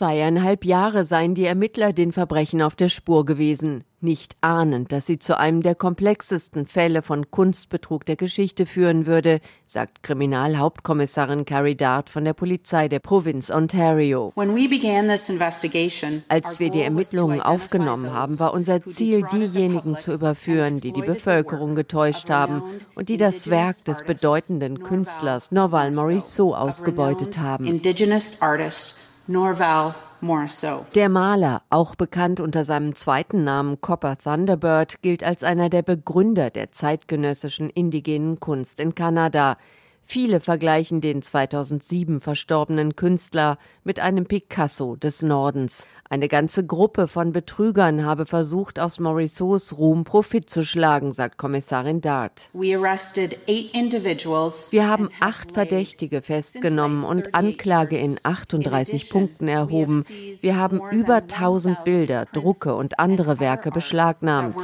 zweieinhalb 0.00 0.64
Jahre 0.64 1.04
seien 1.04 1.34
die 1.34 1.44
Ermittler 1.44 1.92
den 1.92 2.12
Verbrechen 2.12 2.62
auf 2.62 2.74
der 2.74 2.88
Spur 2.88 3.26
gewesen, 3.26 3.84
nicht 4.00 4.34
ahnend, 4.40 4.92
dass 4.92 5.04
sie 5.04 5.18
zu 5.18 5.38
einem 5.38 5.62
der 5.62 5.74
komplexesten 5.74 6.64
Fälle 6.64 7.02
von 7.02 7.30
Kunstbetrug 7.30 8.06
der 8.06 8.16
Geschichte 8.16 8.64
führen 8.64 9.04
würde, 9.04 9.40
sagt 9.66 10.02
Kriminalhauptkommissarin 10.02 11.44
Carrie 11.44 11.74
Dart 11.74 12.08
von 12.08 12.24
der 12.24 12.32
Polizei 12.32 12.88
der 12.88 13.00
Provinz 13.00 13.50
Ontario. 13.50 14.32
Als 14.36 14.48
wir 16.60 16.70
die 16.70 16.80
Ermittlungen 16.80 17.42
aufgenommen 17.42 18.14
haben, 18.14 18.40
war 18.40 18.54
unser 18.54 18.82
Ziel, 18.82 19.26
diejenigen 19.30 19.98
zu 19.98 20.14
überführen, 20.14 20.80
die 20.80 20.92
die 20.92 21.02
Bevölkerung 21.02 21.74
getäuscht 21.74 22.30
haben 22.30 22.62
und 22.94 23.10
die 23.10 23.18
das 23.18 23.50
Werk 23.50 23.84
des 23.84 24.02
bedeutenden 24.02 24.82
Künstlers 24.82 25.52
Norval 25.52 25.90
Morisot 25.90 26.54
ausgebeutet 26.54 27.36
haben. 27.36 27.66
Norval 29.30 29.94
Morrisseau. 30.20 30.84
Der 30.96 31.08
Maler, 31.08 31.62
auch 31.70 31.94
bekannt 31.94 32.40
unter 32.40 32.64
seinem 32.64 32.96
zweiten 32.96 33.44
Namen 33.44 33.80
Copper 33.80 34.18
Thunderbird, 34.18 35.02
gilt 35.02 35.22
als 35.22 35.44
einer 35.44 35.70
der 35.70 35.82
Begründer 35.82 36.50
der 36.50 36.72
zeitgenössischen 36.72 37.70
indigenen 37.70 38.40
Kunst 38.40 38.80
in 38.80 38.96
Kanada. 38.96 39.56
Viele 40.02 40.40
vergleichen 40.40 41.00
den 41.00 41.22
2007 41.22 42.20
verstorbenen 42.20 42.96
Künstler 42.96 43.58
mit 43.84 44.00
einem 44.00 44.26
Picasso 44.26 44.96
des 44.96 45.22
Nordens. 45.22 45.86
Eine 46.08 46.26
ganze 46.26 46.66
Gruppe 46.66 47.06
von 47.06 47.30
Betrügern 47.32 48.04
habe 48.04 48.26
versucht, 48.26 48.80
aus 48.80 48.98
Morissots 48.98 49.78
Ruhm 49.78 50.02
Profit 50.02 50.50
zu 50.50 50.64
schlagen, 50.64 51.12
sagt 51.12 51.38
Kommissarin 51.38 52.00
Dart. 52.00 52.48
Wir 54.72 54.88
haben 54.88 55.08
acht 55.20 55.52
Verdächtige 55.52 56.22
festgenommen 56.22 57.04
und 57.04 57.32
Anklage 57.36 57.96
in 57.96 58.18
38 58.20 59.08
Punkten 59.10 59.46
erhoben. 59.46 60.04
Wir 60.40 60.56
haben 60.56 60.80
über 60.90 61.18
1000 61.18 61.84
Bilder, 61.84 62.26
Drucke 62.32 62.74
und 62.74 62.98
andere 62.98 63.38
Werke 63.38 63.70
beschlagnahmt. 63.70 64.56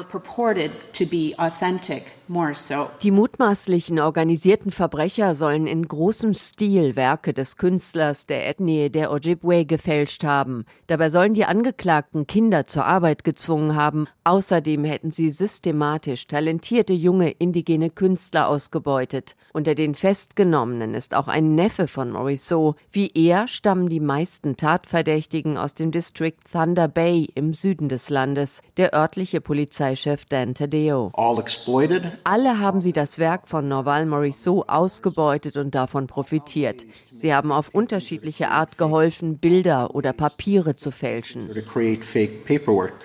Die 3.03 3.11
mutmaßlichen 3.12 4.01
organisierten 4.01 4.73
Verbrecher 4.73 5.26
sollen 5.35 5.67
in 5.67 5.87
großem 5.87 6.35
Stil 6.35 6.97
Werke 6.97 7.35
des 7.35 7.57
Künstlers 7.57 8.27
der 8.27 8.49
Ethnie 8.49 8.91
der 8.91 9.11
Ojibwe 9.11 9.65
gefälscht 9.65 10.25
haben. 10.25 10.65
Dabei 10.87 11.11
sollen 11.11 11.35
die 11.35 11.45
Angeklagten 11.45 12.27
Kinder 12.27 12.67
zur 12.67 12.85
Arbeit 12.85 13.25
gezwungen 13.25 13.75
haben. 13.75 14.07
Außerdem 14.25 14.85
hätten 14.85 15.11
sie 15.11 15.31
systematisch 15.31 16.27
talentierte 16.27 16.93
junge 16.93 17.31
indigene 17.31 17.91
Künstler 17.91 18.49
ausgebeutet. 18.49 19.37
Unter 19.53 19.75
den 19.75 19.95
Festgenommenen 19.95 20.95
ist 20.95 21.15
auch 21.15 21.29
ein 21.29 21.55
Neffe 21.55 21.89
von 21.89 22.11
Morisot. 22.11 22.77
Wie 22.91 23.11
er 23.15 23.49
stammen 23.49 23.89
die 23.89 24.01
meisten 24.01 24.57
Tatverdächtigen 24.57 25.57
aus 25.59 25.75
dem 25.75 25.91
District 25.91 26.37
Thunder 26.53 26.89
Bay 26.89 27.29
im 27.35 27.55
Süden 27.55 27.89
des 27.89 28.11
Landes. 28.11 28.63
Der 28.77 28.95
örtliche 28.95 29.41
Polizeichef 29.41 30.25
Dan 30.27 30.55
Tadeo. 30.55 31.11
Alle 32.25 32.59
haben 32.59 32.81
sie 32.81 32.93
das 32.93 33.19
Werk 33.19 33.49
von 33.49 33.69
Norval 33.69 34.07
Morisot 34.07 34.69
ausgebeutet 35.17 35.56
und 35.56 35.75
davon 35.75 36.06
profitiert. 36.06 36.84
Sie 37.12 37.34
haben 37.34 37.53
auf 37.53 37.70
unterschiedliche 37.70 38.50
Art 38.50 38.78
geholfen, 38.78 39.39
Bilder 39.39 39.95
oder 39.95 40.12
Papiere 40.12 40.77
zu 40.77 40.91
fälschen. 40.91 41.48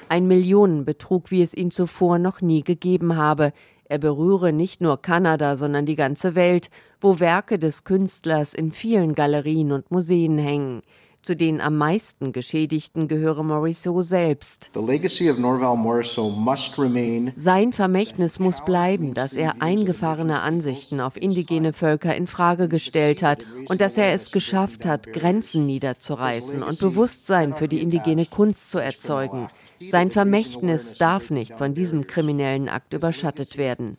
Ein 0.09 0.27
Millionenbetrug, 0.27 1.31
wie 1.31 1.41
es 1.41 1.53
ihn 1.53 1.71
zuvor 1.71 2.19
noch 2.19 2.41
nie 2.41 2.63
gegeben 2.63 3.15
habe. 3.15 3.53
Er 3.85 3.97
berühre 3.97 4.53
nicht 4.53 4.81
nur 4.81 5.01
Kanada, 5.01 5.57
sondern 5.57 5.85
die 5.85 5.95
ganze 5.95 6.35
Welt, 6.35 6.69
wo 7.01 7.19
Werke 7.19 7.59
des 7.59 7.83
Künstlers 7.83 8.53
in 8.53 8.71
vielen 8.71 9.13
Galerien 9.13 9.71
und 9.71 9.91
Museen 9.91 10.37
hängen. 10.37 10.81
Zu 11.21 11.35
den 11.35 11.61
am 11.61 11.77
meisten 11.77 12.31
Geschädigten 12.31 13.07
gehöre 13.07 13.43
Morisot 13.43 14.03
selbst. 14.05 14.71
Sein 17.35 17.73
Vermächtnis 17.73 18.39
muss 18.39 18.65
bleiben, 18.65 19.13
dass 19.13 19.33
er 19.33 19.61
eingefahrene 19.61 20.41
Ansichten 20.41 20.99
auf 20.99 21.17
indigene 21.17 21.73
Völker 21.73 22.15
in 22.15 22.25
Frage 22.25 22.67
gestellt 22.67 23.21
hat 23.21 23.45
und 23.67 23.81
dass 23.81 23.97
er 23.97 24.13
es 24.13 24.31
geschafft 24.31 24.85
hat, 24.85 25.13
Grenzen 25.13 25.67
niederzureißen 25.67 26.63
und 26.63 26.79
Bewusstsein 26.79 27.53
für 27.53 27.67
die 27.67 27.81
indigene 27.81 28.25
Kunst 28.25 28.71
zu 28.71 28.79
erzeugen. 28.79 29.49
Sein 29.79 30.09
Vermächtnis 30.09 30.95
darf 30.95 31.29
nicht 31.29 31.55
von 31.55 31.75
diesem 31.75 32.07
kriminellen 32.07 32.67
Akt 32.67 32.93
überschattet 32.93 33.57
werden. 33.57 33.97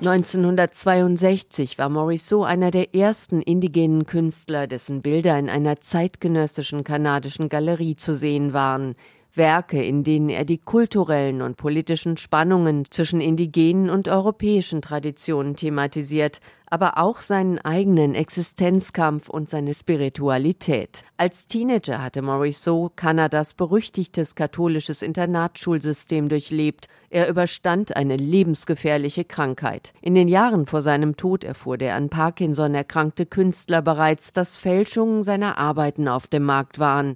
1962 0.00 1.78
war 1.78 1.88
Morisot 1.88 2.46
einer 2.46 2.70
der 2.70 2.94
ersten 2.94 3.40
indigenen 3.40 4.04
Künstler, 4.06 4.66
dessen 4.66 5.02
Bilder 5.02 5.38
in 5.38 5.48
einer 5.48 5.80
zeitgenössischen 5.80 6.84
kanadischen 6.84 7.48
Galerie 7.48 7.96
zu 7.96 8.14
sehen 8.14 8.52
waren. 8.52 8.94
Werke, 9.38 9.82
in 9.82 10.04
denen 10.04 10.28
er 10.28 10.44
die 10.44 10.58
kulturellen 10.58 11.40
und 11.40 11.56
politischen 11.56 12.18
Spannungen 12.18 12.84
zwischen 12.84 13.22
indigenen 13.22 13.88
und 13.88 14.08
europäischen 14.08 14.82
Traditionen 14.82 15.56
thematisiert, 15.56 16.40
aber 16.70 16.98
auch 16.98 17.20
seinen 17.20 17.58
eigenen 17.58 18.14
Existenzkampf 18.14 19.28
und 19.28 19.48
seine 19.48 19.72
Spiritualität. 19.72 21.04
Als 21.16 21.46
Teenager 21.46 22.02
hatte 22.02 22.20
Morisot 22.20 22.96
Kanadas 22.96 23.54
berüchtigtes 23.54 24.34
katholisches 24.34 25.00
Internatsschulsystem 25.02 26.28
durchlebt. 26.28 26.88
Er 27.08 27.28
überstand 27.28 27.96
eine 27.96 28.16
lebensgefährliche 28.16 29.24
Krankheit. 29.24 29.92
In 30.02 30.14
den 30.14 30.28
Jahren 30.28 30.66
vor 30.66 30.82
seinem 30.82 31.16
Tod 31.16 31.44
erfuhr 31.44 31.78
der 31.78 31.94
an 31.94 32.10
Parkinson 32.10 32.74
erkrankte 32.74 33.24
Künstler 33.24 33.80
bereits, 33.80 34.32
dass 34.32 34.58
Fälschungen 34.58 35.22
seiner 35.22 35.56
Arbeiten 35.56 36.08
auf 36.08 36.26
dem 36.26 36.44
Markt 36.44 36.78
waren. 36.78 37.14